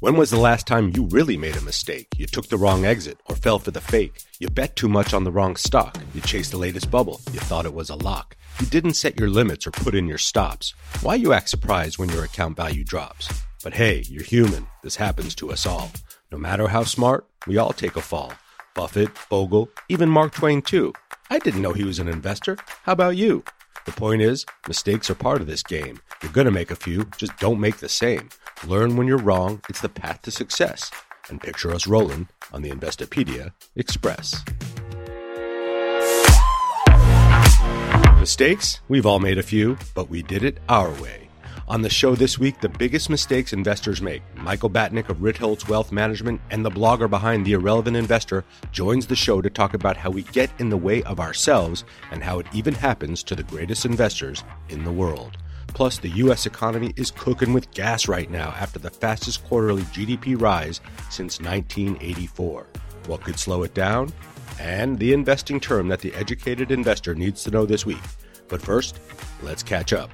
[0.00, 2.08] When was the last time you really made a mistake?
[2.16, 4.22] You took the wrong exit or fell for the fake.
[4.38, 5.98] You bet too much on the wrong stock.
[6.14, 7.20] You chased the latest bubble.
[7.34, 8.34] You thought it was a lock.
[8.60, 10.72] You didn't set your limits or put in your stops.
[11.02, 13.28] Why you act surprised when your account value drops?
[13.62, 14.66] But hey, you're human.
[14.82, 15.92] This happens to us all.
[16.32, 18.32] No matter how smart, we all take a fall.
[18.74, 20.94] Buffett, Bogle, even Mark Twain too.
[21.28, 22.56] I didn't know he was an investor.
[22.84, 23.44] How about you?
[23.84, 26.00] The point is, mistakes are part of this game.
[26.22, 28.30] You're gonna make a few, just don't make the same.
[28.66, 29.62] Learn when you're wrong.
[29.70, 30.90] It's the path to success.
[31.30, 34.44] And picture us rolling on the Investopedia Express.
[38.18, 38.80] Mistakes?
[38.88, 41.30] We've all made a few, but we did it our way.
[41.68, 44.22] On the show this week, the biggest mistakes investors make.
[44.36, 49.16] Michael Batnick of Ritholtz Wealth Management and the blogger behind The Irrelevant Investor joins the
[49.16, 52.46] show to talk about how we get in the way of ourselves and how it
[52.52, 55.38] even happens to the greatest investors in the world.
[55.74, 56.46] Plus, the U.S.
[56.46, 62.66] economy is cooking with gas right now after the fastest quarterly GDP rise since 1984.
[63.06, 64.12] What could slow it down?
[64.58, 68.02] And the investing term that the educated investor needs to know this week.
[68.48, 69.00] But first,
[69.42, 70.10] let's catch up.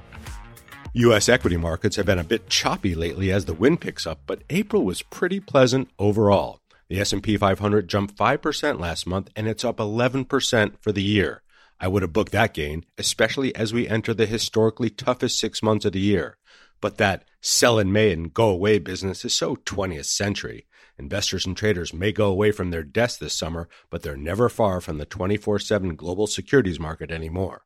[0.93, 1.27] U.S.
[1.27, 4.83] equity markets have been a bit choppy lately as the wind picks up, but April
[4.83, 6.59] was pretty pleasant overall.
[6.87, 11.41] The S&P 500 jumped 5% last month and it's up 11% for the year.
[11.79, 15.85] I would have booked that gain, especially as we enter the historically toughest six months
[15.85, 16.37] of the year.
[16.81, 20.67] But that sell in May and go away business is so 20th century.
[20.97, 24.81] Investors and traders may go away from their desks this summer, but they're never far
[24.81, 27.63] from the 24 7 global securities market anymore.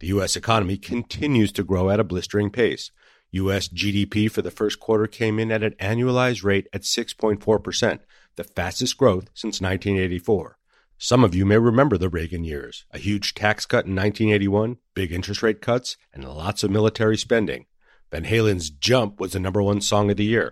[0.00, 0.36] The U.S.
[0.36, 2.90] economy continues to grow at a blistering pace.
[3.30, 3.68] U.S.
[3.68, 8.00] GDP for the first quarter came in at an annualized rate at 6.4%,
[8.36, 10.57] the fastest growth since 1984.
[11.00, 15.12] Some of you may remember the Reagan years a huge tax cut in 1981, big
[15.12, 17.66] interest rate cuts, and lots of military spending.
[18.10, 20.50] Van Halen's Jump was the number one song of the year.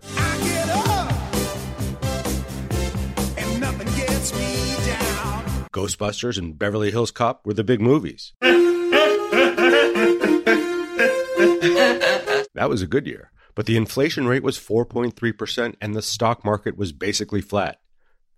[5.73, 8.33] Ghostbusters and Beverly Hills Cop were the big movies.
[12.55, 13.33] that was a good year.
[13.57, 17.81] But the inflation rate was 4.3% and the stock market was basically flat.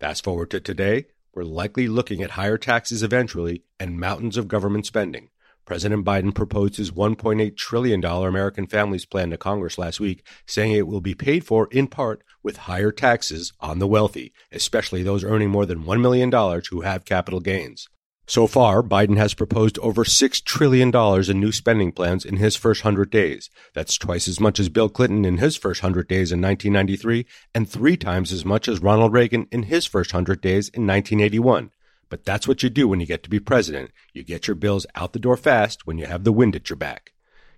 [0.00, 1.06] Fast forward to today,
[1.38, 5.28] we're likely looking at higher taxes eventually and mountains of government spending.
[5.64, 10.88] President Biden proposed his $1.8 trillion American Families Plan to Congress last week, saying it
[10.88, 15.50] will be paid for in part with higher taxes on the wealthy, especially those earning
[15.50, 16.32] more than $1 million
[16.70, 17.88] who have capital gains.
[18.28, 20.94] So far, Biden has proposed over $6 trillion
[21.30, 23.48] in new spending plans in his first 100 days.
[23.72, 27.24] That's twice as much as Bill Clinton in his first 100 days in 1993,
[27.54, 31.70] and three times as much as Ronald Reagan in his first 100 days in 1981.
[32.10, 33.92] But that's what you do when you get to be president.
[34.12, 36.76] You get your bills out the door fast when you have the wind at your
[36.76, 37.14] back.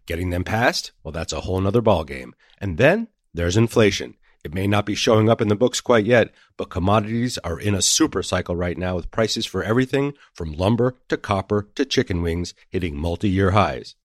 [0.07, 0.93] Getting them passed?
[1.03, 2.31] Well, that's a whole nother ballgame.
[2.59, 4.15] And then there's inflation.
[4.43, 7.75] It may not be showing up in the books quite yet, but commodities are in
[7.75, 12.23] a super cycle right now with prices for everything from lumber to copper to chicken
[12.23, 13.97] wings hitting multi year highs.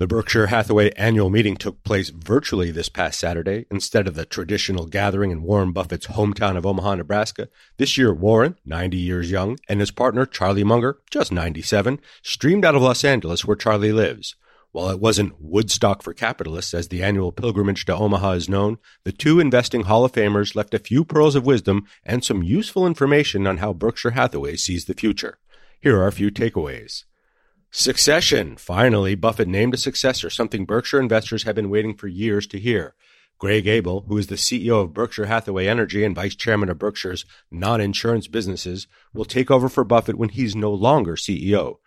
[0.00, 4.86] The Berkshire Hathaway annual meeting took place virtually this past Saturday instead of the traditional
[4.86, 7.50] gathering in Warren Buffett's hometown of Omaha, Nebraska.
[7.76, 12.74] This year, Warren, 90 years young, and his partner, Charlie Munger, just 97, streamed out
[12.74, 14.36] of Los Angeles where Charlie lives.
[14.72, 19.10] While it wasn't Woodstock for capitalists, as the annual pilgrimage to Omaha is known, the
[19.10, 23.48] two investing Hall of Famers left a few pearls of wisdom and some useful information
[23.48, 25.38] on how Berkshire Hathaway sees the future.
[25.80, 27.04] Here are a few takeaways.
[27.72, 28.56] Succession.
[28.56, 32.94] Finally, Buffett named a successor, something Berkshire investors have been waiting for years to hear.
[33.38, 37.24] Greg Abel, who is the CEO of Berkshire Hathaway Energy and vice chairman of Berkshire's
[37.50, 41.78] non insurance businesses, will take over for Buffett when he's no longer CEO.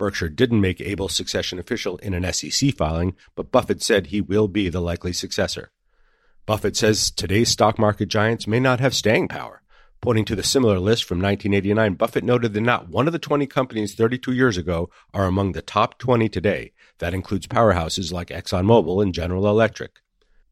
[0.00, 4.48] Berkshire didn't make Abel's succession official in an SEC filing, but Buffett said he will
[4.48, 5.72] be the likely successor.
[6.46, 9.60] Buffett says today's stock market giants may not have staying power.
[10.00, 13.46] Pointing to the similar list from 1989, Buffett noted that not one of the 20
[13.46, 16.72] companies 32 years ago are among the top 20 today.
[16.96, 20.00] That includes powerhouses like ExxonMobil and General Electric.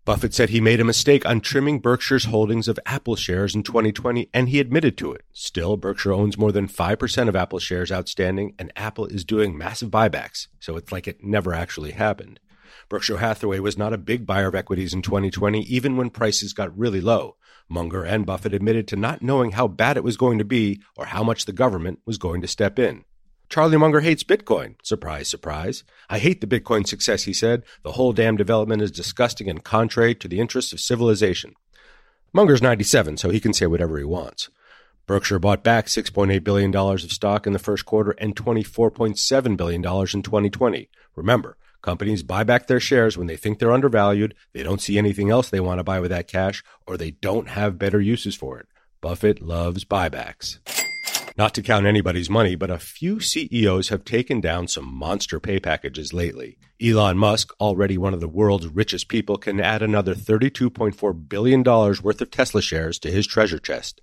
[0.09, 4.31] Buffett said he made a mistake on trimming Berkshire's holdings of Apple shares in 2020,
[4.33, 5.21] and he admitted to it.
[5.35, 9.91] Still, Berkshire owns more than 5% of Apple shares outstanding, and Apple is doing massive
[9.91, 12.41] buybacks, so it's like it never actually happened.
[12.89, 16.75] Berkshire Hathaway was not a big buyer of equities in 2020, even when prices got
[16.75, 17.37] really low.
[17.69, 21.05] Munger and Buffett admitted to not knowing how bad it was going to be or
[21.05, 23.05] how much the government was going to step in.
[23.49, 24.75] Charlie Munger hates Bitcoin.
[24.83, 25.85] Surprise, surprise.
[26.11, 27.65] I hate the Bitcoin success, he said.
[27.83, 31.55] The whole damn development is disgusting and contrary to the interests of civilization.
[32.33, 34.51] Munger's 97, so he can say whatever he wants.
[35.07, 40.23] Berkshire bought back $6.8 billion of stock in the first quarter and $24.7 billion in
[40.23, 40.91] 2020.
[41.17, 45.31] Remember, Companies buy back their shares when they think they're undervalued, they don't see anything
[45.31, 48.59] else they want to buy with that cash, or they don't have better uses for
[48.59, 48.67] it.
[49.01, 50.59] Buffett loves buybacks.
[51.39, 55.61] Not to count anybody's money, but a few CEOs have taken down some monster pay
[55.61, 56.59] packages lately.
[56.83, 62.21] Elon Musk, already one of the world's richest people, can add another $32.4 billion worth
[62.21, 64.01] of Tesla shares to his treasure chest.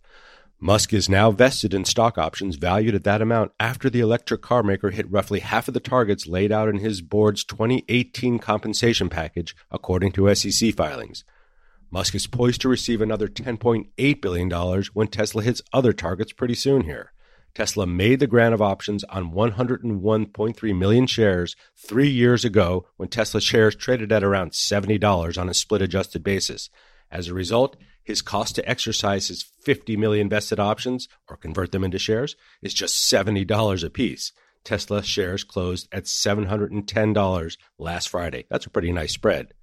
[0.62, 4.64] Musk is now vested in stock options valued at that amount after the electric car
[4.64, 9.54] maker hit roughly half of the targets laid out in his board's 2018 compensation package,
[9.70, 11.26] according to SEC filings.
[11.92, 16.84] Musk is poised to receive another $10.8 billion when Tesla hits other targets pretty soon
[16.84, 17.12] here.
[17.56, 23.40] Tesla made the grant of options on 101.3 million shares three years ago when Tesla
[23.40, 26.69] shares traded at around $70 on a split adjusted basis.
[27.10, 31.86] As a result, his cost to exercise his 50 million vested options or convert them
[31.86, 34.34] into shares is just $70 a piece.
[34.66, 38.46] Tesla shares closed at $710 last Friday.
[38.50, 39.54] That's a pretty nice spread.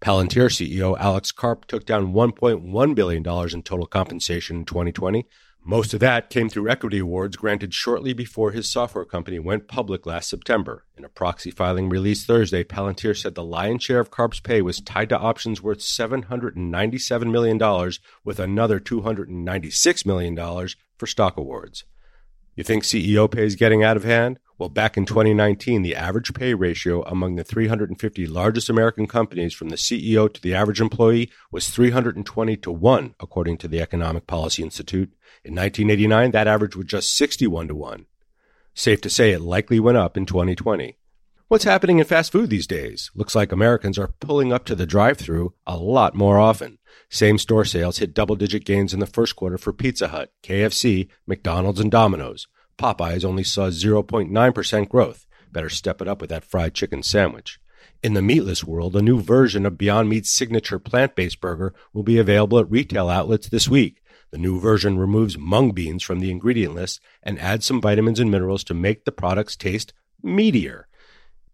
[0.00, 5.26] Palantir CEO Alex Karp took down $1.1 billion in total compensation in 2020.
[5.70, 10.06] Most of that came through equity awards granted shortly before his software company went public
[10.06, 10.86] last September.
[10.96, 14.80] In a proxy filing released Thursday, Palantir said the lion's share of Karp's pay was
[14.80, 17.92] tied to options worth $797 million,
[18.24, 21.84] with another $296 million for stock awards.
[22.58, 24.40] You think CEO pay is getting out of hand?
[24.58, 29.68] Well, back in 2019, the average pay ratio among the 350 largest American companies from
[29.68, 34.64] the CEO to the average employee was 320 to 1, according to the Economic Policy
[34.64, 35.12] Institute.
[35.44, 38.06] In 1989, that average was just 61 to 1.
[38.74, 40.98] Safe to say it likely went up in 2020.
[41.50, 43.10] What's happening in fast food these days?
[43.14, 46.76] Looks like Americans are pulling up to the drive through a lot more often.
[47.08, 51.08] Same store sales hit double digit gains in the first quarter for Pizza Hut, KFC,
[51.26, 52.48] McDonald's, and Domino's.
[52.76, 55.26] Popeyes only saw 0.9% growth.
[55.50, 57.58] Better step it up with that fried chicken sandwich.
[58.02, 62.02] In the meatless world, a new version of Beyond Meat's signature plant based burger will
[62.02, 64.02] be available at retail outlets this week.
[64.32, 68.30] The new version removes mung beans from the ingredient list and adds some vitamins and
[68.30, 70.84] minerals to make the products taste meatier.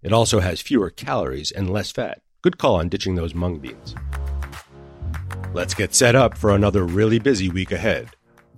[0.04, 2.20] It also has fewer calories and less fat.
[2.42, 3.94] Good call on ditching those mung beans.
[5.54, 8.10] Let's get set up for another really busy week ahead.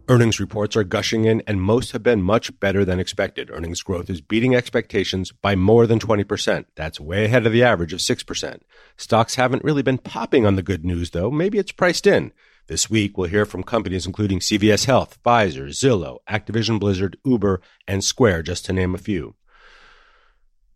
[0.09, 3.51] Earnings reports are gushing in, and most have been much better than expected.
[3.51, 6.65] Earnings growth is beating expectations by more than 20%.
[6.75, 8.61] That's way ahead of the average of 6%.
[8.97, 11.31] Stocks haven't really been popping on the good news, though.
[11.31, 12.33] Maybe it's priced in.
[12.67, 18.03] This week, we'll hear from companies including CVS Health, Pfizer, Zillow, Activision Blizzard, Uber, and
[18.03, 19.37] Square, just to name a few.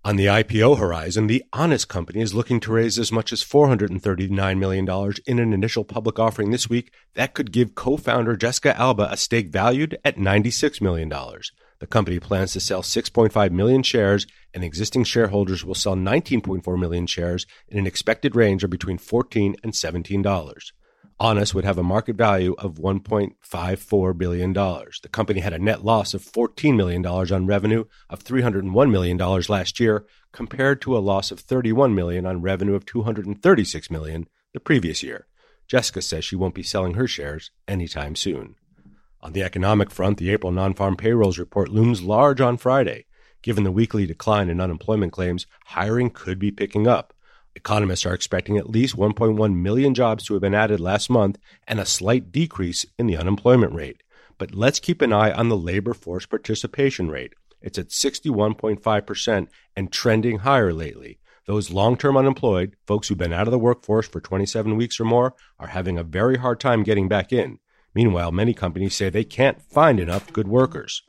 [0.02, 4.58] On the IPO horizon, the Honest Company is looking to raise as much as $439
[4.58, 9.08] million in an initial public offering this week that could give co founder Jessica Alba
[9.11, 11.11] a stake valued at $96 million.
[11.11, 17.06] The company plans to sell 6.5 million shares, and existing shareholders will sell 19.4 million
[17.06, 20.73] shares in an expected range of between 14 and $17.
[21.22, 24.55] Honest would have a market value of $1.54 billion.
[24.55, 29.78] The company had a net loss of $14 million on revenue of $301 million last
[29.78, 35.02] year, compared to a loss of 31 million on revenue of 236 million the previous
[35.02, 35.26] year.
[35.69, 38.55] Jessica says she won't be selling her shares anytime soon.
[39.20, 43.05] On the economic front, the April non farm payrolls report looms large on Friday.
[43.43, 47.12] Given the weekly decline in unemployment claims, hiring could be picking up.
[47.60, 51.38] Economists are expecting at least 1.1 million jobs to have been added last month
[51.69, 54.02] and a slight decrease in the unemployment rate.
[54.38, 57.34] But let's keep an eye on the labor force participation rate.
[57.60, 61.19] It's at 61.5% and trending higher lately.
[61.44, 65.05] Those long term unemployed, folks who've been out of the workforce for 27 weeks or
[65.05, 67.58] more, are having a very hard time getting back in.
[67.94, 71.02] Meanwhile, many companies say they can't find enough good workers.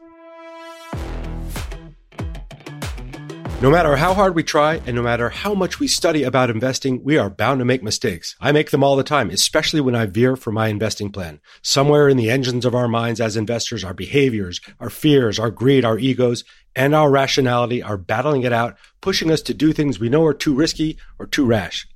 [3.61, 7.03] No matter how hard we try and no matter how much we study about investing,
[7.03, 8.35] we are bound to make mistakes.
[8.41, 11.39] I make them all the time, especially when I veer from my investing plan.
[11.61, 15.85] Somewhere in the engines of our minds as investors, our behaviors, our fears, our greed,
[15.85, 16.43] our egos,
[16.75, 20.33] and our rationality are battling it out, pushing us to do things we know are
[20.33, 21.87] too risky or too rash.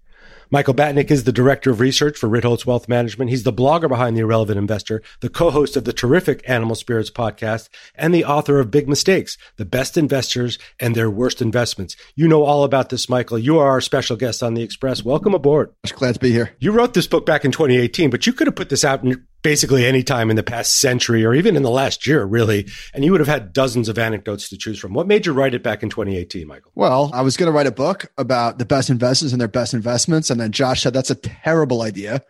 [0.52, 3.32] Michael Batnick is the director of research for Ritholtz Wealth Management.
[3.32, 7.68] He's the blogger behind The Irrelevant Investor, the co-host of the terrific Animal Spirits podcast,
[7.96, 11.96] and the author of Big Mistakes, the best investors and their worst investments.
[12.16, 13.40] You know all about this, Michael.
[13.40, 15.04] You are our special guest on the Express.
[15.04, 15.74] Welcome aboard.
[15.94, 16.52] Glad to be here.
[16.60, 19.26] You wrote this book back in 2018, but you could have put this out in
[19.46, 22.68] basically any time in the past century or even in the last year, really.
[22.96, 24.96] And you would have had dozens of anecdotes to choose from.
[24.96, 26.72] What made you write it back in 2018, Michael?
[26.74, 29.76] Well, I was going to write a book about the best investors and their best
[29.76, 30.32] investments.
[30.32, 32.24] And then Josh said, that's a terrible idea.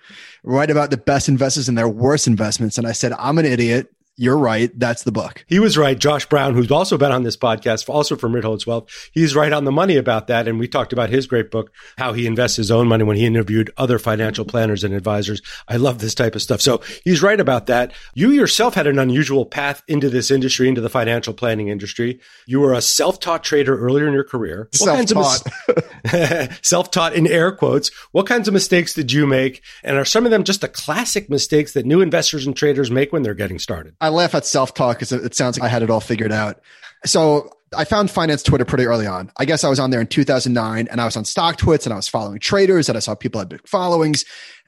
[0.43, 2.77] Write about the best investors and their worst investments.
[2.77, 4.71] And I said, I'm an idiot you're right.
[4.77, 5.43] That's the book.
[5.47, 5.97] He was right.
[5.97, 9.65] Josh Brown, who's also been on this podcast, also from Ritholtz Wealth, he's right on
[9.65, 10.47] the money about that.
[10.47, 13.25] And we talked about his great book, how he invests his own money when he
[13.25, 15.41] interviewed other financial planners and advisors.
[15.67, 16.61] I love this type of stuff.
[16.61, 17.93] So he's right about that.
[18.13, 22.19] You yourself had an unusual path into this industry, into the financial planning industry.
[22.45, 24.69] You were a self-taught trader earlier in your career.
[24.71, 25.41] Self-taught.
[25.67, 25.83] Mis-
[26.61, 27.89] self-taught in air quotes.
[28.11, 29.63] What kinds of mistakes did you make?
[29.83, 33.11] And are some of them just the classic mistakes that new investors and traders make
[33.13, 33.95] when they're getting started?
[34.01, 36.61] I laugh at self talk because it sounds like I had it all figured out.
[37.05, 39.31] So I found finance Twitter pretty early on.
[39.37, 41.93] I guess I was on there in 2009 and I was on stock StockTwits and
[41.93, 44.25] I was following traders and I saw people had big followings.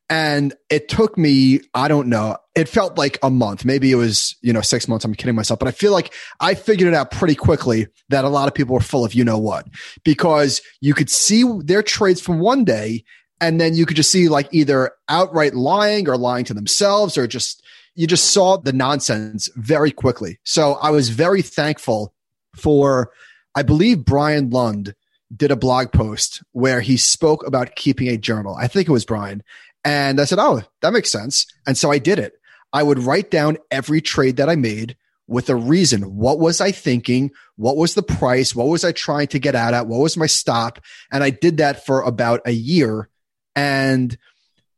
[0.10, 3.66] And it took me, I don't know, it felt like a month.
[3.66, 5.04] Maybe it was, you know, six months.
[5.04, 8.30] I'm kidding myself, but I feel like I figured it out pretty quickly that a
[8.30, 9.68] lot of people were full of you know what,
[10.06, 13.04] because you could see their trades from one day
[13.42, 17.28] and then you could just see like either outright lying or lying to themselves or
[17.28, 17.62] just
[17.96, 20.40] you just saw the nonsense very quickly.
[20.44, 22.14] So I was very thankful
[22.56, 23.12] for,
[23.56, 24.94] I believe Brian Lund
[25.36, 28.56] did a blog post where he spoke about keeping a journal.
[28.56, 29.44] I think it was Brian.
[29.84, 31.46] And I said, Oh, that makes sense.
[31.66, 32.34] And so I did it.
[32.74, 36.16] I would write down every trade that I made with a reason.
[36.16, 37.32] What was I thinking?
[37.56, 38.56] What was the price?
[38.56, 39.88] What was I trying to get out at?
[39.88, 40.80] What was my stop?
[41.12, 43.10] And I did that for about a year.
[43.56, 44.18] And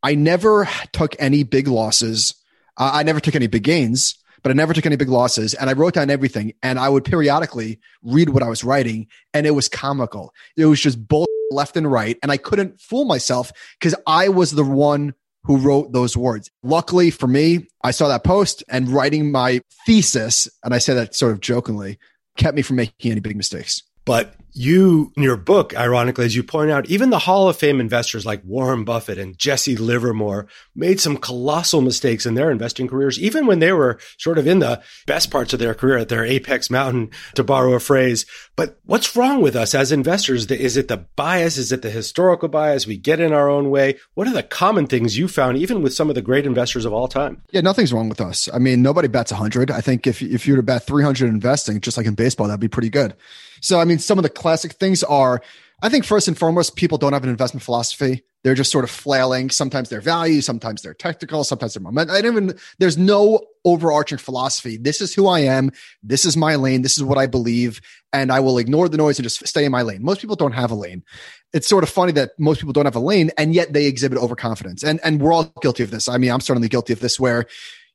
[0.01, 2.33] I never took any big losses.
[2.77, 5.53] Uh, I never took any big gains, but I never took any big losses.
[5.53, 6.53] And I wrote down everything.
[6.63, 10.33] And I would periodically read what I was writing, and it was comical.
[10.55, 12.17] It was just bull left and right.
[12.21, 15.13] And I couldn't fool myself because I was the one
[15.43, 16.51] who wrote those words.
[16.63, 21.15] Luckily for me, I saw that post and writing my thesis, and I say that
[21.15, 21.97] sort of jokingly,
[22.37, 23.83] kept me from making any big mistakes.
[24.05, 27.79] But you, in your book, ironically, as you point out, even the Hall of Fame
[27.79, 33.19] investors like Warren Buffett and Jesse Livermore made some colossal mistakes in their investing careers,
[33.19, 36.25] even when they were sort of in the best parts of their career at their
[36.25, 38.25] apex mountain, to borrow a phrase.
[38.55, 40.49] But what's wrong with us as investors?
[40.51, 41.57] Is it the bias?
[41.57, 42.87] Is it the historical bias?
[42.87, 43.97] We get in our own way.
[44.13, 46.93] What are the common things you found, even with some of the great investors of
[46.93, 47.41] all time?
[47.51, 48.49] Yeah, nothing's wrong with us.
[48.53, 49.71] I mean, nobody bets 100.
[49.71, 52.59] I think if, if you were to bet 300 investing, just like in baseball, that'd
[52.59, 53.15] be pretty good.
[53.61, 55.41] So, I mean, some of the classic things are,
[55.81, 58.23] I think first and foremost, people don't have an investment philosophy.
[58.43, 59.49] They're just sort of flailing.
[59.49, 62.09] Sometimes they're value, sometimes they're technical, sometimes they're moment.
[62.09, 64.77] I don't even, there's no overarching philosophy.
[64.77, 65.71] This is who I am.
[66.01, 66.81] This is my lane.
[66.81, 67.81] This is what I believe.
[68.13, 70.03] And I will ignore the noise and just stay in my lane.
[70.03, 71.03] Most people don't have a lane.
[71.51, 74.17] It's sort of funny that most people don't have a lane and yet they exhibit
[74.17, 74.83] overconfidence.
[74.83, 76.07] And, and we're all guilty of this.
[76.07, 77.45] I mean, I'm certainly guilty of this where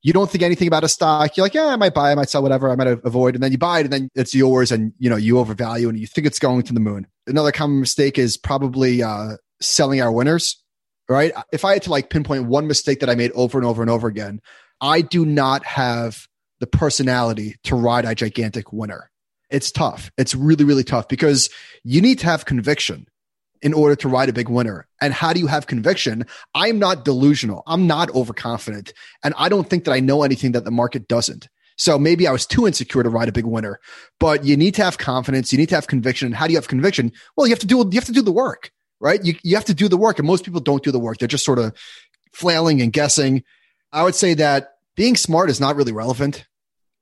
[0.04, 1.34] you don't think anything about a stock.
[1.34, 2.70] You're like, yeah, I might buy, I might sell, whatever.
[2.70, 3.34] I might avoid.
[3.34, 5.98] And then you buy it and then it's yours and, you know, you overvalue and
[5.98, 7.06] you think it's going to the moon.
[7.26, 10.62] Another common mistake is probably uh, selling our winners,
[11.08, 11.32] right?
[11.52, 13.90] If I had to like pinpoint one mistake that I made over and over and
[13.90, 14.40] over again,
[14.78, 16.28] I do not have
[16.60, 19.10] the personality to ride a gigantic winner.
[19.48, 20.12] It's tough.
[20.18, 21.48] It's really, really tough because
[21.82, 23.08] you need to have conviction
[23.64, 24.86] in order to ride a big winner.
[25.00, 26.26] And how do you have conviction?
[26.54, 27.62] I'm not delusional.
[27.66, 28.92] I'm not overconfident.
[29.24, 31.48] And I don't think that I know anything that the market doesn't.
[31.76, 33.80] So maybe I was too insecure to ride a big winner,
[34.20, 35.50] but you need to have confidence.
[35.50, 36.26] You need to have conviction.
[36.26, 37.10] And how do you have conviction?
[37.36, 39.24] Well, you have to do, you have to do the work, right?
[39.24, 40.18] You, you have to do the work.
[40.18, 41.18] And most people don't do the work.
[41.18, 41.74] They're just sort of
[42.32, 43.42] flailing and guessing.
[43.92, 46.44] I would say that being smart is not really relevant.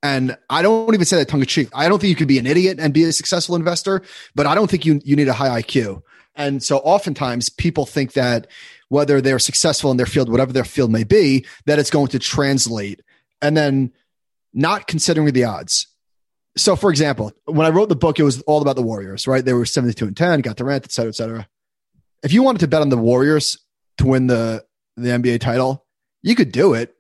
[0.03, 1.69] And I don't even say that tongue in cheek.
[1.73, 4.03] I don't think you can be an idiot and be a successful investor,
[4.35, 6.03] but I don't think you, you need a high IQ.
[6.35, 8.49] And so oftentimes people think that
[8.89, 12.19] whether they're successful in their field, whatever their field may be, that it's going to
[12.19, 13.01] translate
[13.41, 13.93] and then
[14.53, 15.87] not considering the odds.
[16.57, 19.45] So for example, when I wrote the book, it was all about the Warriors, right?
[19.45, 21.49] They were 72 and 10, got Durant, et cetera, et cetera.
[22.23, 23.59] If you wanted to bet on the Warriors
[23.99, 24.65] to win the,
[24.97, 25.87] the NBA title,
[26.23, 26.95] you could do it,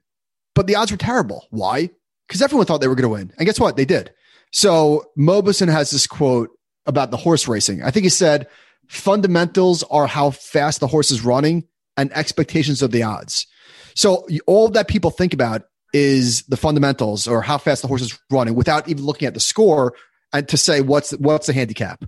[0.55, 1.47] but the odds were terrible.
[1.51, 1.91] Why?
[2.33, 3.31] Because everyone thought they were going to win.
[3.37, 3.77] And guess what?
[3.77, 4.11] They did.
[4.53, 6.49] So Mauboussin has this quote
[6.87, 7.83] about the horse racing.
[7.83, 8.49] I think he said,
[8.89, 11.65] fundamentals are how fast the horse is running
[11.99, 13.47] and expectations of the odds.
[13.95, 18.19] So all that people think about is the fundamentals or how fast the horse is
[18.31, 19.93] running without even looking at the score
[20.33, 22.03] and to say what's what's the handicap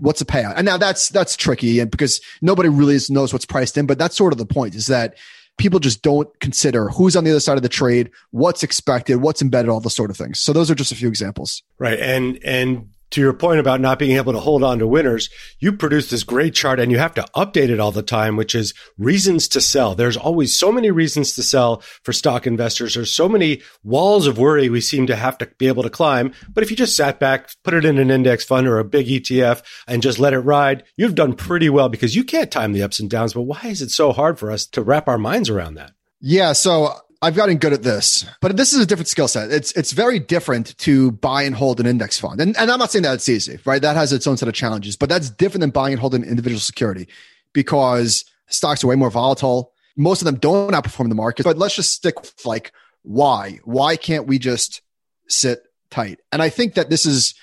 [0.00, 3.78] what's the payout and now that's that's tricky and because nobody really knows what's priced
[3.78, 5.16] in but that's sort of the point is that
[5.58, 9.42] people just don't consider who's on the other side of the trade what's expected what's
[9.42, 10.40] embedded all the sort of things.
[10.40, 11.62] So those are just a few examples.
[11.78, 11.98] Right.
[11.98, 15.72] And and to your point about not being able to hold on to winners, you
[15.72, 18.74] produce this great chart and you have to update it all the time, which is
[18.98, 19.94] reasons to sell.
[19.94, 22.94] There's always so many reasons to sell for stock investors.
[22.94, 26.32] There's so many walls of worry we seem to have to be able to climb.
[26.52, 29.06] But if you just sat back, put it in an index fund or a big
[29.06, 32.82] ETF and just let it ride, you've done pretty well because you can't time the
[32.82, 33.34] ups and downs.
[33.34, 35.92] But why is it so hard for us to wrap our minds around that?
[36.20, 36.52] Yeah.
[36.52, 39.52] So I've gotten good at this, but this is a different skill set.
[39.52, 42.40] It's it's very different to buy and hold an index fund.
[42.40, 43.80] And, and I'm not saying that it's easy, right?
[43.80, 46.28] That has its own set of challenges, but that's different than buying and holding an
[46.28, 47.06] individual security
[47.52, 49.72] because stocks are way more volatile.
[49.96, 51.44] Most of them don't outperform the market.
[51.44, 53.60] But let's just stick with like why?
[53.64, 54.82] Why can't we just
[55.28, 56.18] sit tight?
[56.32, 57.34] And I think that this is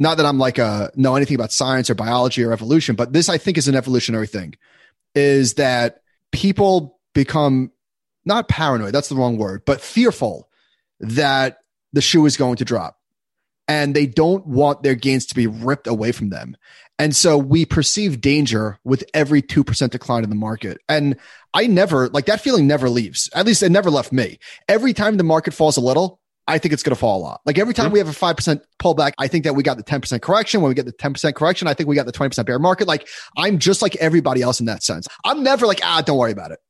[0.00, 3.28] not that I'm like a know anything about science or biology or evolution, but this
[3.28, 4.56] I think is an evolutionary thing.
[5.14, 7.70] Is that people become
[8.26, 10.48] not paranoid, that's the wrong word, but fearful
[11.00, 11.58] that
[11.92, 12.98] the shoe is going to drop
[13.68, 16.56] and they don't want their gains to be ripped away from them.
[16.98, 20.78] And so we perceive danger with every 2% decline in the market.
[20.88, 21.16] And
[21.52, 23.28] I never, like that feeling never leaves.
[23.34, 24.38] At least it never left me.
[24.68, 27.40] Every time the market falls a little, I think it's going to fall a lot.
[27.44, 27.94] Like every time mm-hmm.
[27.94, 30.60] we have a 5% pullback, I think that we got the 10% correction.
[30.60, 32.86] When we get the 10% correction, I think we got the 20% bear market.
[32.86, 35.08] Like I'm just like everybody else in that sense.
[35.24, 36.60] I'm never like, ah, don't worry about it.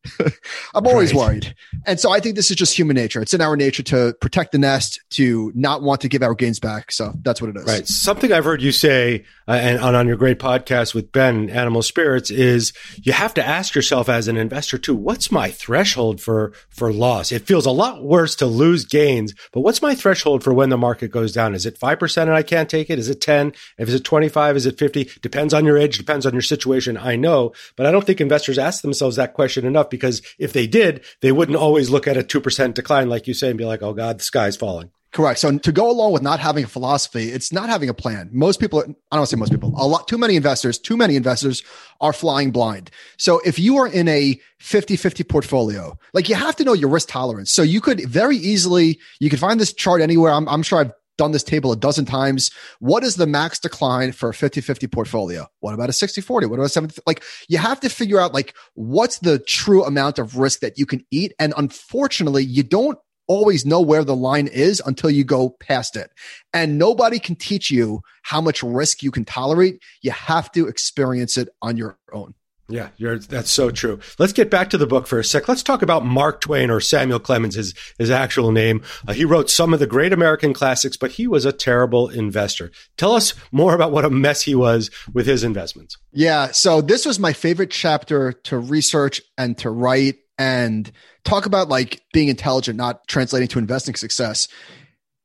[0.74, 1.20] I'm always right.
[1.20, 1.54] worried.
[1.84, 3.20] And so I think this is just human nature.
[3.20, 6.58] It's in our nature to protect the nest, to not want to give our gains
[6.58, 6.90] back.
[6.90, 7.64] So that's what it is.
[7.64, 7.86] Right.
[7.86, 12.30] Something I've heard you say uh, and on your great podcast with Ben, Animal Spirits,
[12.30, 16.92] is you have to ask yourself as an investor too, what's my threshold for, for
[16.92, 17.30] loss?
[17.30, 20.78] It feels a lot worse to lose gains, but what's my threshold for when the
[20.78, 21.52] market goes down?
[21.52, 23.00] Is it 5% and I can't take it?
[23.00, 23.52] Is it 10?
[23.78, 25.10] If it's 25, is it 50?
[25.22, 26.96] Depends on your age, depends on your situation.
[26.96, 30.68] I know, but I don't think investors ask themselves that question enough because if they
[30.68, 33.82] did, they wouldn't always look at a 2% decline, like you say, and be like,
[33.82, 34.92] oh God, the sky's falling.
[35.16, 35.40] Correct.
[35.40, 38.28] So to go along with not having a philosophy, it's not having a plan.
[38.34, 41.62] Most people, I don't say most people, a lot, too many investors, too many investors
[42.02, 42.90] are flying blind.
[43.16, 46.90] So if you are in a 50 50 portfolio, like you have to know your
[46.90, 47.50] risk tolerance.
[47.50, 50.32] So you could very easily, you could find this chart anywhere.
[50.32, 52.50] I'm, I'm sure I've done this table a dozen times.
[52.80, 55.46] What is the max decline for a 50 50 portfolio?
[55.60, 56.46] What about a 60 40?
[56.46, 57.00] What about a 70?
[57.06, 60.84] Like you have to figure out like what's the true amount of risk that you
[60.84, 61.32] can eat.
[61.38, 66.10] And unfortunately, you don't always know where the line is until you go past it.
[66.52, 69.80] And nobody can teach you how much risk you can tolerate.
[70.02, 72.34] You have to experience it on your own.
[72.68, 74.00] Yeah, that's so true.
[74.18, 75.46] Let's get back to the book for a sec.
[75.46, 78.82] Let's talk about Mark Twain or Samuel Clemens, his, his actual name.
[79.06, 82.72] Uh, he wrote some of the great American classics, but he was a terrible investor.
[82.96, 85.96] Tell us more about what a mess he was with his investments.
[86.10, 86.50] Yeah.
[86.50, 90.90] So this was my favorite chapter to research and to write and
[91.24, 94.48] talk about like being intelligent, not translating to investing success.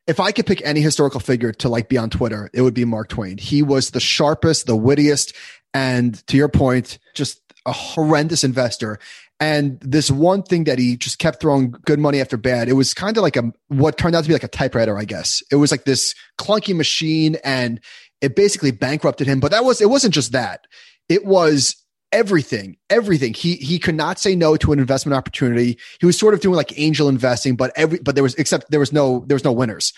[0.08, 2.86] If I could pick any historical figure to like be on Twitter, it would be
[2.86, 3.38] Mark Twain.
[3.38, 5.34] He was the sharpest, the wittiest,
[5.74, 9.00] and to your point, just a horrendous investor.
[9.39, 12.93] And this one thing that he just kept throwing good money after bad, it was
[12.93, 15.41] kind of like a what turned out to be like a typewriter, I guess.
[15.52, 17.80] It was like this clunky machine and
[18.21, 19.39] it basically bankrupted him.
[19.39, 20.67] But that was it wasn't just that.
[21.10, 21.76] It was
[22.12, 23.34] everything, everything.
[23.34, 25.78] He he could not say no to an investment opportunity.
[26.00, 28.80] He was sort of doing like angel investing, but every but there was except there
[28.80, 29.93] was no there was no winners.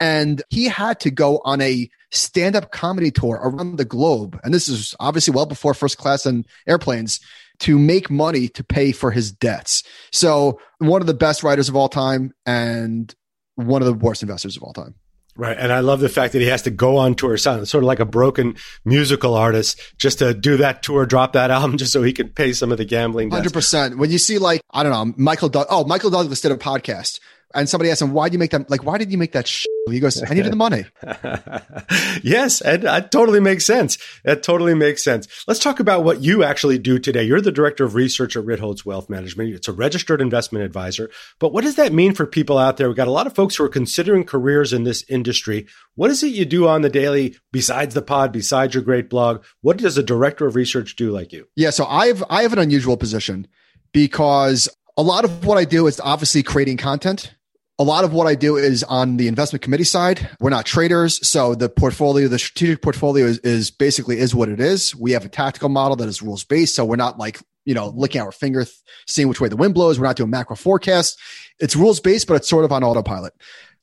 [0.00, 4.38] And he had to go on a stand-up comedy tour around the globe.
[4.44, 7.18] And this is obviously well before first class and airplanes
[7.60, 9.82] to make money to pay for his debts.
[10.12, 13.12] So one of the best writers of all time and
[13.56, 14.94] one of the worst investors of all time.
[15.38, 15.56] Right.
[15.56, 17.86] And I love the fact that he has to go on tour, sound sort of
[17.86, 22.02] like a broken musical artist, just to do that tour, drop that album, just so
[22.02, 23.30] he could pay some of the gambling.
[23.30, 23.98] Hundred percent.
[23.98, 25.48] When you see like I don't know, Michael.
[25.48, 27.20] Doug- oh, Michael Douglas did a podcast
[27.54, 28.68] and somebody asked him, why did you make that?
[28.68, 29.46] Like, why did you make that?
[29.48, 29.66] Sh-?
[29.88, 30.84] He goes, I needed the money.
[32.22, 32.60] yes.
[32.60, 33.96] And that totally makes sense.
[34.24, 35.26] That totally makes sense.
[35.48, 37.22] Let's talk about what you actually do today.
[37.22, 39.54] You're the director of research at Ritholtz Wealth Management.
[39.54, 41.08] It's a registered investment advisor.
[41.38, 42.88] But what does that mean for people out there?
[42.88, 45.66] We've got a lot of folks who are considering careers in this industry.
[45.94, 49.42] What is it you do on the daily besides the pod, besides your great blog?
[49.62, 51.48] What does a director of research do like you?
[51.56, 51.70] Yeah.
[51.70, 53.46] So I have, I have an unusual position
[53.92, 57.34] because a lot of what I do is obviously creating content
[57.78, 60.28] a lot of what I do is on the investment committee side.
[60.40, 61.26] We're not traders.
[61.26, 64.96] So the portfolio, the strategic portfolio is, is basically is what it is.
[64.96, 66.74] We have a tactical model that is rules based.
[66.74, 68.66] So we're not like, you know, licking our finger,
[69.06, 69.98] seeing which way the wind blows.
[69.98, 71.16] We're not doing macro forecasts.
[71.60, 73.32] It's rules based, but it's sort of on autopilot.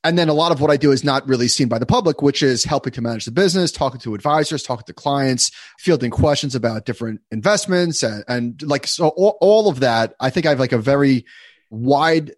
[0.04, 2.20] And then a lot of what I do is not really seen by the public,
[2.20, 6.54] which is helping to manage the business, talking to advisors, talking to clients, fielding questions
[6.54, 10.14] about different investments and, and like, so all, all of that.
[10.20, 11.24] I think I have like a very
[11.70, 12.32] wide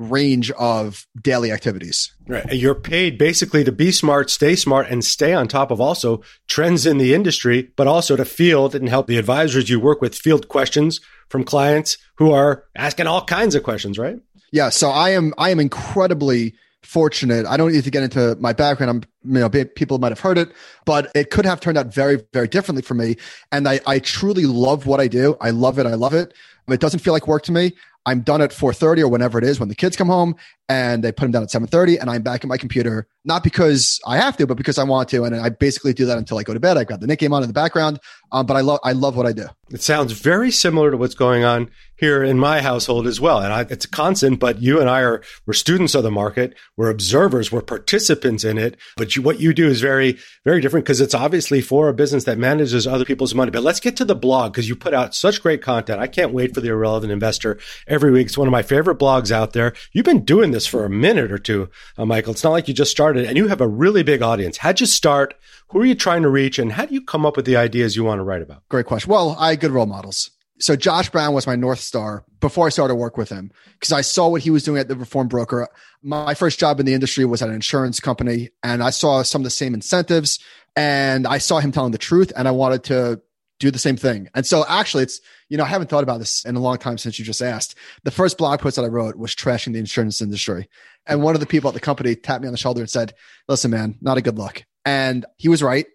[0.00, 2.12] range of daily activities.
[2.26, 2.50] Right.
[2.52, 6.86] You're paid basically to be smart, stay smart, and stay on top of also trends
[6.86, 10.48] in the industry, but also to field and help the advisors you work with field
[10.48, 14.18] questions from clients who are asking all kinds of questions, right?
[14.50, 14.70] Yeah.
[14.70, 17.46] So I am I am incredibly fortunate.
[17.46, 18.90] I don't need to get into my background.
[18.90, 20.52] I'm you know, people might have heard it,
[20.86, 23.16] but it could have turned out very, very differently for me.
[23.52, 25.36] And I, I truly love what I do.
[25.40, 25.86] I love it.
[25.86, 26.32] I love it.
[26.68, 27.72] It doesn't feel like work to me.
[28.06, 30.34] I'm done at 4:30 or whenever it is when the kids come home,
[30.68, 34.00] and they put them down at 7:30, and I'm back at my computer not because
[34.06, 36.42] I have to, but because I want to, and I basically do that until I
[36.42, 36.78] go to bed.
[36.78, 38.00] I've got the Knick game on in the background,
[38.32, 39.46] um, but I love I love what I do.
[39.70, 43.52] It sounds very similar to what's going on here in my household as well, and
[43.52, 44.40] I, it's a constant.
[44.40, 48.56] But you and I are we're students of the market, we're observers, we're participants in
[48.56, 48.78] it.
[48.96, 52.24] But you, what you do is very very different because it's obviously for a business
[52.24, 53.50] that manages other people's money.
[53.50, 56.00] But let's get to the blog because you put out such great content.
[56.00, 58.28] I can't wait for the irrelevant investor every week.
[58.28, 59.74] It's one of my favorite blogs out there.
[59.92, 62.32] You've been doing this for a minute or two, uh, Michael.
[62.32, 64.56] It's not like you just started and you have a really big audience.
[64.56, 65.34] How'd you start?
[65.68, 66.58] Who are you trying to reach?
[66.58, 68.66] And how do you come up with the ideas you want to write about?
[68.68, 69.10] Great question.
[69.10, 70.30] Well, I good role models.
[70.60, 74.02] So Josh Brown was my North Star before I started work with him because I
[74.02, 75.68] saw what he was doing at the Reformed Broker.
[76.02, 79.40] My first job in the industry was at an insurance company and I saw some
[79.40, 80.38] of the same incentives
[80.76, 83.22] and I saw him telling the truth and I wanted to
[83.58, 84.28] do the same thing.
[84.34, 86.98] And so actually it's, you know, I haven't thought about this in a long time
[86.98, 87.74] since you just asked.
[88.04, 90.68] The first blog post that I wrote was trashing the insurance industry.
[91.06, 93.14] And one of the people at the company tapped me on the shoulder and said,
[93.48, 94.64] listen, man, not a good look.
[94.84, 95.86] And he was right.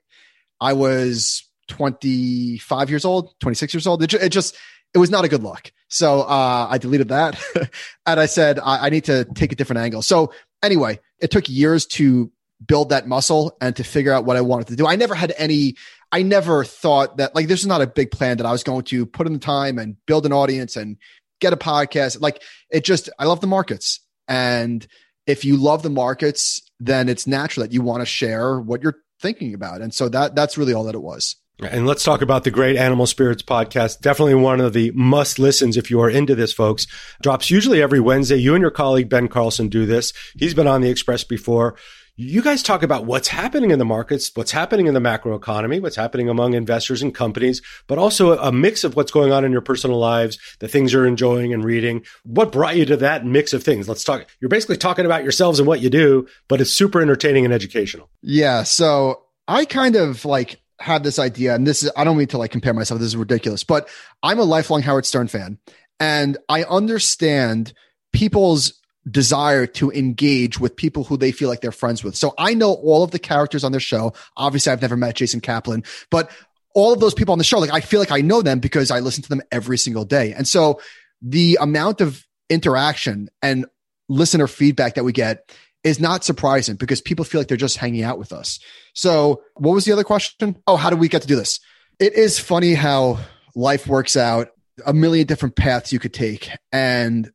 [0.59, 4.03] I was 25 years old, 26 years old.
[4.03, 4.55] It, it just,
[4.93, 5.71] it was not a good look.
[5.89, 7.41] So uh, I deleted that.
[8.05, 10.01] and I said, I, I need to take a different angle.
[10.01, 10.31] So
[10.63, 12.31] anyway, it took years to
[12.65, 14.87] build that muscle and to figure out what I wanted to do.
[14.87, 15.75] I never had any
[16.11, 18.83] I never thought that like this is not a big plan that I was going
[18.85, 20.97] to put in the time and build an audience and
[21.41, 22.21] get a podcast.
[22.21, 23.99] Like it just I love the markets.
[24.27, 24.85] And
[25.27, 28.97] if you love the markets, then it's natural that you want to share what you're
[29.19, 29.81] thinking about.
[29.81, 31.35] And so that that's really all that it was.
[31.61, 34.01] And let's talk about the great Animal Spirits podcast.
[34.01, 36.85] Definitely one of the must listens if you are into this, folks.
[37.21, 38.35] Drops usually every Wednesday.
[38.35, 40.11] You and your colleague Ben Carlson do this.
[40.37, 41.75] He's been on the Express before
[42.17, 45.81] you guys talk about what's happening in the markets, what's happening in the macro economy,
[45.81, 49.51] what's happening among investors and companies, but also a mix of what's going on in
[49.51, 52.05] your personal lives, the things you're enjoying and reading.
[52.23, 53.89] What brought you to that mix of things?
[53.89, 54.27] Let's talk.
[54.39, 58.09] You're basically talking about yourselves and what you do, but it's super entertaining and educational.
[58.21, 58.63] Yeah.
[58.63, 62.37] So I kind of like had this idea, and this is, I don't mean to
[62.37, 62.99] like compare myself.
[62.99, 63.87] This is ridiculous, but
[64.21, 65.59] I'm a lifelong Howard Stern fan
[65.99, 67.73] and I understand
[68.13, 72.15] people's desire to engage with people who they feel like they're friends with.
[72.15, 74.13] So I know all of the characters on their show.
[74.35, 76.31] Obviously, I've never met Jason Kaplan, but
[76.73, 78.91] all of those people on the show, like I feel like I know them because
[78.91, 80.33] I listen to them every single day.
[80.33, 80.81] And so
[81.21, 83.65] the amount of interaction and
[84.09, 85.55] listener feedback that we get
[85.85, 88.59] is not surprising because people feel like they're just hanging out with us.
[88.93, 90.57] So what was the other question?
[90.65, 91.59] Oh, how do we get to do this?
[91.99, 93.19] It is funny how
[93.55, 94.49] life works out
[94.85, 96.49] a million different paths you could take.
[96.71, 97.31] And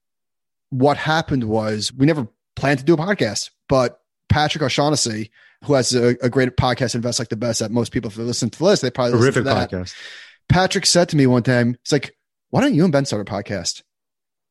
[0.70, 5.30] what happened was we never planned to do a podcast, but Patrick O'Shaughnessy,
[5.64, 8.24] who has a, a great podcast, Invest Like the Best, that most people, if they
[8.24, 9.70] listen to the list, they probably listen to that.
[9.70, 9.94] podcast.
[10.48, 12.16] Patrick said to me one time, "It's like,
[12.50, 13.82] why don't you and Ben start a podcast?"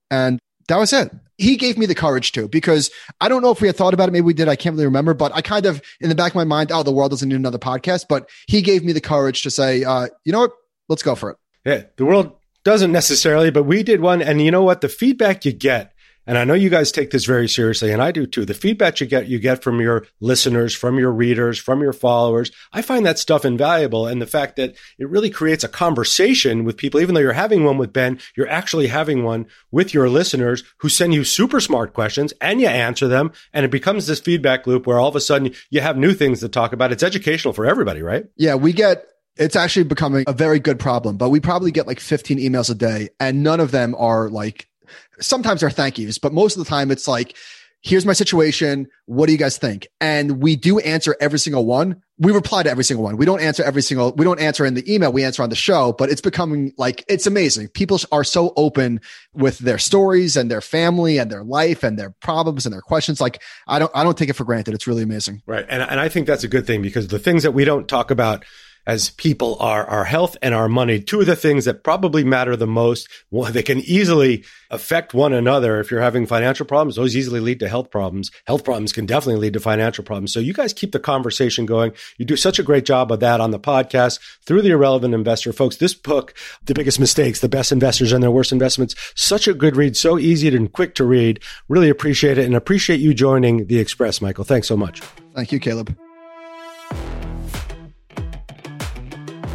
[0.09, 1.11] And that was it.
[1.39, 4.09] He gave me the courage to because I don't know if we had thought about
[4.09, 4.11] it.
[4.11, 4.49] Maybe we did.
[4.49, 6.83] I can't really remember, but I kind of in the back of my mind, oh,
[6.83, 8.05] the world doesn't need another podcast.
[8.09, 10.51] But he gave me the courage to say, uh, you know what?
[10.89, 11.37] Let's go for it.
[11.65, 14.21] Yeah, the world doesn't necessarily, but we did one.
[14.21, 14.81] And you know what?
[14.81, 15.93] The feedback you get
[16.29, 18.45] and I know you guys take this very seriously, and I do too.
[18.45, 22.51] The feedback you get, you get from your listeners, from your readers, from your followers.
[22.71, 24.05] I find that stuff invaluable.
[24.05, 27.63] And the fact that it really creates a conversation with people, even though you're having
[27.63, 31.95] one with Ben, you're actually having one with your listeners who send you super smart
[31.95, 33.31] questions and you answer them.
[33.51, 36.41] And it becomes this feedback loop where all of a sudden you have new things
[36.41, 36.91] to talk about.
[36.91, 38.27] It's educational for everybody, right?
[38.35, 39.03] Yeah, we get
[39.35, 42.75] it's actually becoming a very good problem, but we probably get like 15 emails a
[42.75, 44.69] day and none of them are like
[45.19, 47.35] sometimes they're thank yous, but most of the time it's like,
[47.81, 48.87] here's my situation.
[49.05, 49.87] What do you guys think?
[50.01, 52.01] And we do answer every single one.
[52.17, 53.15] We reply to every single one.
[53.15, 55.13] We don't answer every single, we don't answer in the email.
[55.13, 57.69] We answer on the show, but it's becoming like, it's amazing.
[57.69, 58.99] People are so open
[59.33, 63.21] with their stories and their family and their life and their problems and their questions.
[63.21, 64.73] Like I don't, I don't take it for granted.
[64.73, 65.41] It's really amazing.
[65.45, 65.65] Right.
[65.69, 68.11] And, and I think that's a good thing because the things that we don't talk
[68.11, 68.43] about
[68.85, 70.99] as people are our health and our money.
[70.99, 73.07] Two of the things that probably matter the most.
[73.31, 75.79] Well, they can easily affect one another.
[75.79, 78.31] If you're having financial problems, those easily lead to health problems.
[78.45, 80.33] Health problems can definitely lead to financial problems.
[80.33, 81.93] So you guys keep the conversation going.
[82.17, 85.53] You do such a great job of that on the podcast through the irrelevant investor.
[85.53, 86.33] Folks, this book,
[86.65, 90.17] The Biggest Mistakes, The Best Investors and Their Worst Investments, such a good read, so
[90.17, 91.41] easy and quick to read.
[91.67, 94.43] Really appreciate it and appreciate you joining the Express, Michael.
[94.43, 95.01] Thanks so much.
[95.35, 95.95] Thank you, Caleb.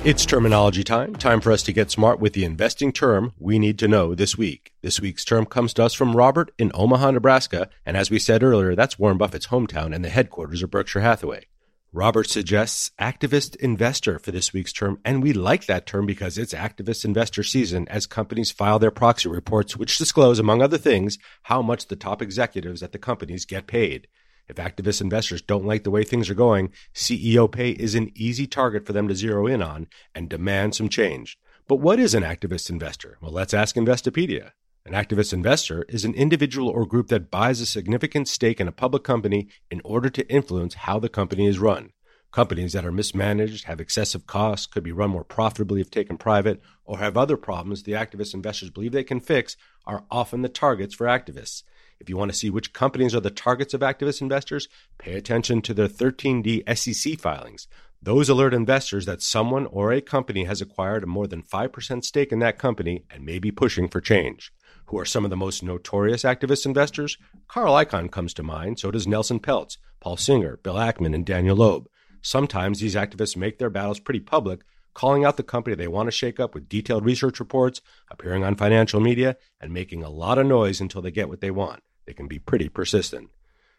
[0.05, 1.17] It's terminology time.
[1.17, 4.37] Time for us to get smart with the investing term we need to know this
[4.37, 4.75] week.
[4.83, 7.71] This week's term comes to us from Robert in Omaha, Nebraska.
[7.87, 11.47] And as we said earlier, that's Warren Buffett's hometown and the headquarters of Berkshire Hathaway.
[11.91, 16.53] Robert suggests activist investor for this week's term, and we like that term because it's
[16.53, 21.63] activist investor season as companies file their proxy reports, which disclose, among other things, how
[21.63, 24.07] much the top executives at the companies get paid.
[24.49, 28.47] If activist investors don't like the way things are going, CEO pay is an easy
[28.47, 31.39] target for them to zero in on and demand some change.
[31.67, 33.17] But what is an activist investor?
[33.23, 34.51] Well, let's ask Investopedia.
[34.85, 38.73] An activist investor is an individual or group that buys a significant stake in a
[38.73, 41.93] public company in order to influence how the company is run.
[42.31, 46.61] Companies that are mismanaged, have excessive costs, could be run more profitably if taken private,
[46.85, 50.95] or have other problems the activist investors believe they can fix are often the targets
[50.95, 51.63] for activists.
[52.01, 55.63] If you want to see which companies are the targets of activist investors, pay attention
[55.63, 57.67] to their 13D SEC filings.
[58.03, 62.33] Those alert investors that someone or a company has acquired a more than 5% stake
[62.33, 64.53] in that company and may be pushing for change
[64.87, 67.17] who are some of the most notorious activist investors?
[67.49, 71.57] Carl Icahn comes to mind, so does Nelson Peltz, Paul Singer, Bill Ackman, and Daniel
[71.57, 71.89] Loeb.
[72.21, 74.61] Sometimes these activists make their battles pretty public,
[74.95, 77.81] calling out the company they want to shake up with detailed research reports,
[78.11, 81.51] appearing on financial media, and making a lot of noise until they get what they
[81.51, 81.83] want.
[82.07, 83.31] They can be pretty persistent.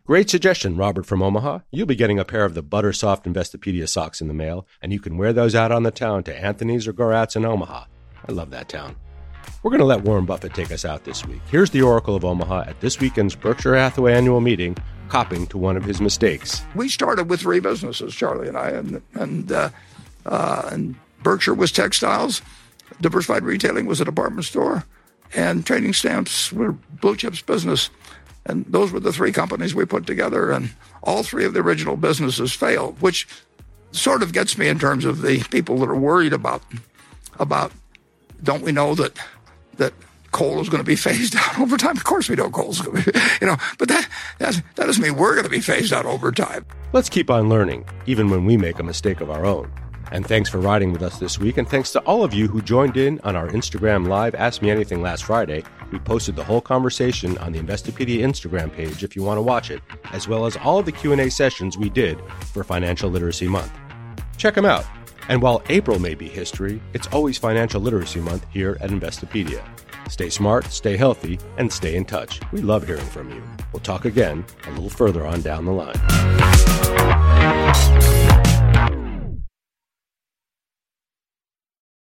[0.05, 1.59] Great suggestion, Robert from Omaha.
[1.71, 4.99] You'll be getting a pair of the Buttersoft Investopedia socks in the mail, and you
[4.99, 7.85] can wear those out on the town to Anthony's or Gorat's in Omaha.
[8.27, 8.95] I love that town.
[9.63, 11.41] We're going to let Warren Buffett take us out this week.
[11.49, 14.77] Here's the Oracle of Omaha at this weekend's Berkshire Hathaway annual meeting,
[15.09, 16.61] copping to one of his mistakes.
[16.75, 19.69] We started with three businesses, Charlie and I, and and uh,
[20.25, 22.43] uh, and Berkshire was textiles,
[23.01, 24.85] diversified retailing was a department store,
[25.33, 27.89] and trading stamps were blue chips business.
[28.45, 30.69] And those were the three companies we put together, and
[31.01, 33.27] all three of the original businesses failed, which
[33.91, 36.61] sort of gets me in terms of the people that are worried about
[37.39, 37.71] about.
[38.43, 39.17] Don't we know that
[39.77, 39.93] that
[40.31, 41.97] coal is going to be phased out over time.
[41.97, 44.07] Of course, we know coal's going to be, you know, but that,
[44.37, 46.65] that doesn't mean we're going to be phased out over time.
[46.93, 49.71] Let's keep on learning, even when we make a mistake of our own.
[50.15, 51.57] And thanks for riding with us this week.
[51.57, 54.71] And thanks to all of you who joined in on our Instagram Live Ask Me
[54.71, 55.65] Anything last Friday.
[55.91, 59.71] We posted the whole conversation on the Investopedia Instagram page if you want to watch
[59.71, 59.81] it,
[60.13, 62.17] as well as all of the Q&A sessions we did
[62.53, 63.73] for Financial Literacy Month.
[64.37, 64.85] Check them out.
[65.27, 69.67] And while April may be history, it's always Financial Literacy Month here at Investopedia.
[70.09, 72.39] Stay smart, stay healthy, and stay in touch.
[72.53, 73.43] We love hearing from you.
[73.73, 75.99] We'll talk again a little further on down the line.